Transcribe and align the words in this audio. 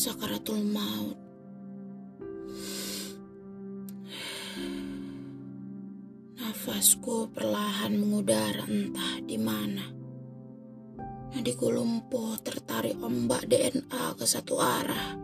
sakaratul 0.00 0.64
maut. 0.64 1.18
Nafasku 6.40 7.28
perlahan 7.36 8.00
mengudara 8.00 8.64
entah 8.64 9.20
di 9.20 9.36
mana. 9.36 9.84
Nadiku 11.36 11.68
lumpuh 11.68 12.40
tertarik 12.40 12.96
ombak 12.96 13.44
DNA 13.44 14.16
ke 14.16 14.24
satu 14.24 14.56
arah. 14.56 15.20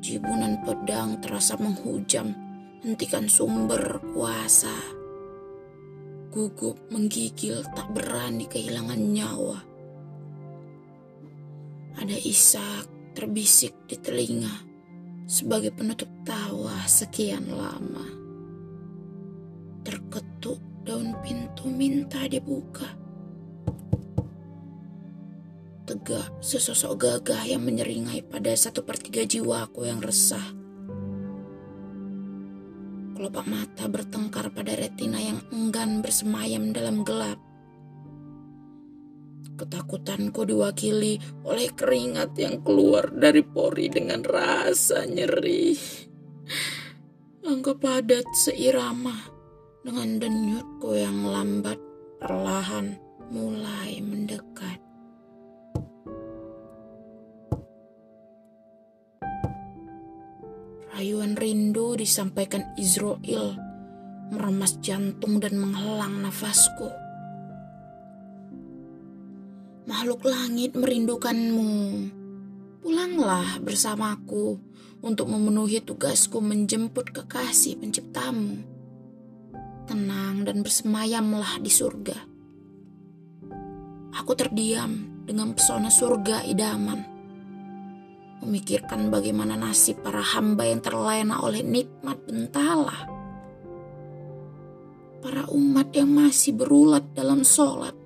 Jibunan 0.00 0.64
pedang 0.64 1.20
terasa 1.20 1.60
menghujam, 1.60 2.32
hentikan 2.80 3.28
sumber 3.28 4.00
kuasa. 4.16 4.72
Gugup 6.32 6.88
menggigil 6.88 7.68
tak 7.76 7.92
berani 7.92 8.48
kehilangan 8.48 9.00
nyawa. 9.12 9.60
Ada 12.00 12.16
isak 12.16 12.99
terbisik 13.20 13.76
di 13.84 14.00
telinga 14.00 14.64
sebagai 15.28 15.76
penutup 15.76 16.08
tawa 16.24 16.88
sekian 16.88 17.52
lama. 17.52 18.08
Terketuk 19.84 20.56
daun 20.88 21.12
pintu 21.20 21.68
minta 21.68 22.24
dibuka. 22.24 22.88
Tegak 25.84 26.32
sesosok 26.40 26.96
gagah 26.96 27.44
yang 27.44 27.60
menyeringai 27.60 28.24
pada 28.24 28.56
satu 28.56 28.88
per 28.88 28.96
tiga 28.96 29.28
jiwaku 29.28 29.84
yang 29.84 30.00
resah. 30.00 30.56
Kelopak 33.20 33.44
mata 33.44 33.84
bertengkar 33.84 34.48
pada 34.48 34.72
retina 34.72 35.20
yang 35.20 35.44
enggan 35.52 36.00
bersemayam 36.00 36.72
dalam 36.72 37.04
gelap. 37.04 37.49
Ketakutanku 39.60 40.48
diwakili 40.48 41.20
oleh 41.44 41.68
keringat 41.76 42.32
yang 42.40 42.64
keluar 42.64 43.12
dari 43.12 43.44
pori 43.44 43.92
dengan 43.92 44.24
rasa 44.24 45.04
nyeri. 45.04 45.76
Langkah 47.44 47.76
padat 47.76 48.24
seirama 48.32 49.12
dengan 49.84 50.16
denyutku 50.16 50.96
yang 50.96 51.28
lambat 51.28 51.76
perlahan 52.16 52.96
mulai 53.28 54.00
mendekat. 54.00 54.80
Rayuan 60.96 61.36
rindu 61.36 62.00
disampaikan 62.00 62.64
Israel 62.80 63.60
meremas 64.32 64.80
jantung 64.80 65.36
dan 65.36 65.60
menghalang 65.60 66.24
nafasku. 66.24 66.99
Makhluk 70.00 70.32
langit 70.32 70.72
merindukanmu. 70.80 71.72
Pulanglah 72.80 73.60
bersamaku 73.60 74.56
untuk 75.04 75.28
memenuhi 75.28 75.84
tugasku 75.84 76.40
menjemput 76.40 77.12
kekasih 77.12 77.76
penciptamu. 77.76 78.64
Tenang 79.84 80.48
dan 80.48 80.64
bersemayamlah 80.64 81.60
di 81.60 81.68
surga. 81.68 82.16
Aku 84.16 84.32
terdiam 84.40 85.20
dengan 85.28 85.52
pesona 85.52 85.92
surga 85.92 86.48
idaman. 86.48 87.04
Memikirkan 88.40 89.12
bagaimana 89.12 89.52
nasib 89.52 90.00
para 90.00 90.24
hamba 90.24 90.64
yang 90.64 90.80
terlena 90.80 91.44
oleh 91.44 91.60
nikmat 91.60 92.24
bentala. 92.24 93.04
Para 95.20 95.44
umat 95.52 95.92
yang 95.92 96.08
masih 96.08 96.56
berulat 96.56 97.04
dalam 97.12 97.44
sholat 97.44 97.99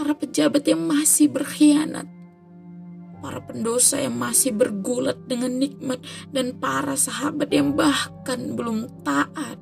para 0.00 0.16
pejabat 0.16 0.64
yang 0.64 0.88
masih 0.88 1.28
berkhianat, 1.28 2.08
para 3.20 3.44
pendosa 3.44 4.00
yang 4.00 4.16
masih 4.16 4.56
bergulat 4.56 5.28
dengan 5.28 5.60
nikmat, 5.60 6.00
dan 6.32 6.56
para 6.56 6.96
sahabat 6.96 7.52
yang 7.52 7.76
bahkan 7.76 8.56
belum 8.56 9.04
taat. 9.04 9.60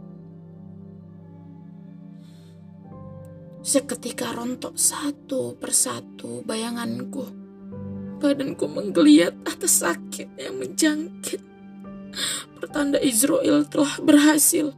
Seketika 3.66 4.30
rontok 4.30 4.78
satu 4.78 5.58
persatu 5.58 6.46
bayanganku. 6.46 7.26
Badanku 8.22 8.70
menggeliat 8.70 9.34
atas 9.42 9.82
sakit 9.82 10.38
yang 10.38 10.54
menjangkit. 10.62 11.42
Pertanda 12.62 13.02
Israel 13.02 13.66
telah 13.66 13.98
berhasil. 13.98 14.70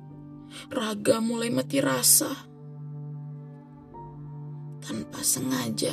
Raga 0.72 1.20
mulai 1.20 1.52
mati 1.52 1.84
rasa 1.84 2.49
tanpa 4.80 5.20
sengaja 5.20 5.92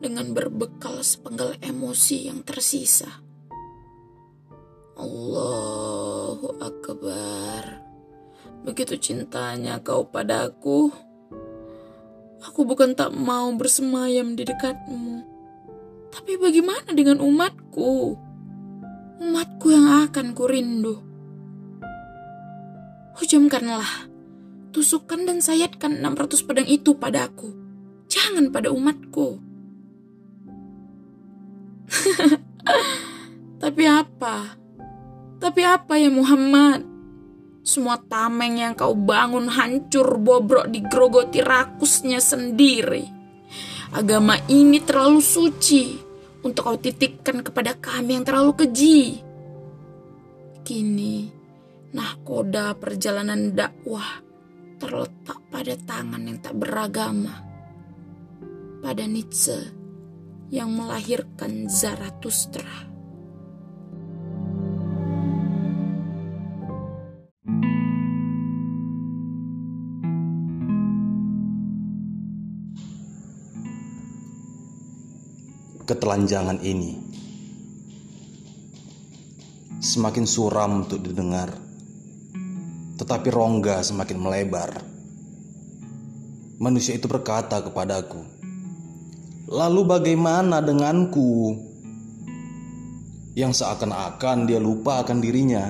dengan 0.00 0.32
berbekal 0.32 1.04
sepenggal 1.04 1.54
emosi 1.60 2.32
yang 2.32 2.40
tersisa. 2.40 3.20
Allahu 4.96 6.56
Akbar. 6.60 7.84
Begitu 8.64 8.96
cintanya 9.00 9.80
kau 9.80 10.08
padaku. 10.08 10.92
Aku 12.40 12.64
bukan 12.64 12.96
tak 12.96 13.12
mau 13.12 13.52
bersemayam 13.52 14.32
di 14.36 14.48
dekatmu. 14.48 15.24
Tapi 16.08 16.40
bagaimana 16.40 16.96
dengan 16.96 17.20
umatku? 17.20 18.16
Umatku 19.20 19.66
yang 19.68 20.08
akan 20.08 20.32
kurindu. 20.32 20.96
Hujamkanlah, 23.20 24.08
tusukkan 24.72 25.28
dan 25.28 25.44
sayatkan 25.44 26.00
600 26.00 26.40
pedang 26.48 26.68
itu 26.68 26.96
padaku 26.96 27.69
jangan 28.10 28.50
pada 28.50 28.74
umatku. 28.74 29.38
Tapi 33.62 33.84
apa? 33.86 34.58
Tapi 35.38 35.62
apa 35.62 35.94
ya 35.96 36.10
Muhammad? 36.10 36.84
Semua 37.62 37.96
tameng 38.02 38.58
yang 38.58 38.74
kau 38.74 38.98
bangun 38.98 39.46
hancur 39.46 40.18
bobrok 40.18 40.66
digrogoti 40.68 41.38
rakusnya 41.38 42.18
sendiri. 42.18 43.06
Agama 43.94 44.38
ini 44.50 44.82
terlalu 44.82 45.22
suci 45.22 45.94
untuk 46.42 46.66
kau 46.66 46.78
titipkan 46.80 47.44
kepada 47.46 47.76
kami 47.78 48.16
yang 48.18 48.24
terlalu 48.26 48.52
keji. 48.64 49.20
Kini, 50.64 51.28
nahkoda 51.94 52.74
perjalanan 52.78 53.52
dakwah 53.52 54.22
terletak 54.80 55.40
pada 55.52 55.74
tangan 55.76 56.22
yang 56.24 56.38
tak 56.40 56.56
beragama 56.56 57.49
pada 58.80 59.04
Nietzsche 59.04 59.76
yang 60.48 60.72
melahirkan 60.72 61.68
Zarathustra. 61.68 62.88
Ketelanjangan 75.84 76.62
ini 76.64 76.96
semakin 79.82 80.24
suram 80.24 80.86
untuk 80.86 81.02
didengar, 81.02 81.50
tetapi 82.96 83.28
rongga 83.28 83.82
semakin 83.82 84.18
melebar. 84.22 84.70
Manusia 86.62 86.94
itu 86.94 87.10
berkata 87.10 87.58
kepadaku, 87.58 88.39
Lalu 89.50 89.82
bagaimana 89.82 90.62
denganku? 90.62 91.58
Yang 93.34 93.58
seakan-akan 93.58 94.46
dia 94.46 94.62
lupa 94.62 95.02
akan 95.02 95.18
dirinya. 95.18 95.66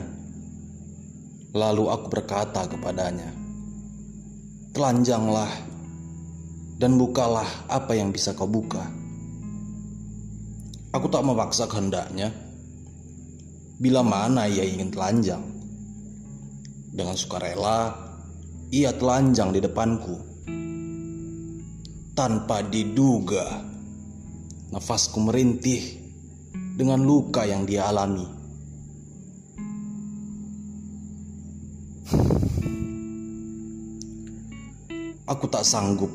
Lalu 1.57 1.89
aku 1.89 2.07
berkata 2.13 2.69
kepadanya, 2.69 3.33
"Telanjanglah 4.77 5.49
dan 6.77 7.01
bukalah 7.01 7.49
apa 7.73 7.97
yang 7.97 8.13
bisa 8.13 8.37
kau 8.37 8.45
buka." 8.45 8.85
Aku 10.93 11.09
tak 11.09 11.25
memaksa 11.25 11.65
kehendaknya. 11.65 12.37
Bila 13.81 14.05
mana 14.05 14.45
ia 14.45 14.61
ingin 14.61 14.93
telanjang, 14.93 15.41
dengan 16.93 17.17
sukarela 17.17 17.97
ia 18.69 18.93
telanjang 18.93 19.57
di 19.57 19.61
depanku 19.65 20.21
tanpa 22.13 22.61
diduga. 22.61 23.70
Nafasku 24.71 25.19
merintih 25.19 25.99
dengan 26.79 27.03
luka 27.03 27.43
yang 27.43 27.67
dia 27.67 27.91
alami. 27.91 28.23
Aku 35.27 35.51
tak 35.51 35.67
sanggup 35.67 36.15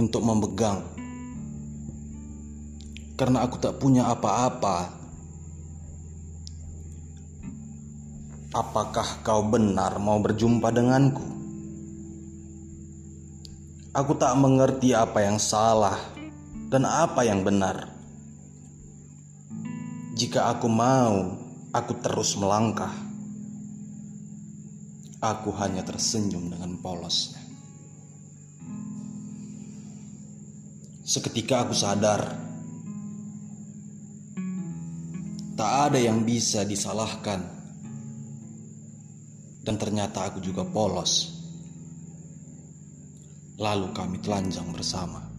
untuk 0.00 0.24
memegang 0.24 0.80
karena 3.20 3.44
aku 3.44 3.60
tak 3.60 3.76
punya 3.76 4.08
apa-apa. 4.08 4.96
Apakah 8.56 9.20
kau 9.20 9.44
benar 9.44 10.00
mau 10.00 10.16
berjumpa 10.24 10.72
denganku? 10.72 11.24
Aku 13.92 14.16
tak 14.16 14.32
mengerti 14.40 14.96
apa 14.96 15.20
yang 15.20 15.36
salah 15.36 16.15
dan 16.76 16.84
apa 16.84 17.24
yang 17.24 17.40
benar. 17.40 17.88
Jika 20.12 20.52
aku 20.52 20.68
mau, 20.68 21.32
aku 21.72 21.92
terus 22.04 22.36
melangkah. 22.36 22.92
Aku 25.24 25.56
hanya 25.56 25.80
tersenyum 25.80 26.52
dengan 26.52 26.76
polosnya. 26.84 27.40
Seketika 31.00 31.64
aku 31.64 31.72
sadar, 31.72 32.20
tak 35.56 35.72
ada 35.88 35.96
yang 35.96 36.28
bisa 36.28 36.60
disalahkan, 36.68 37.40
dan 39.64 39.80
ternyata 39.80 40.28
aku 40.28 40.44
juga 40.44 40.60
polos. 40.68 41.40
Lalu 43.56 43.96
kami 43.96 44.20
telanjang 44.20 44.68
bersama. 44.68 45.35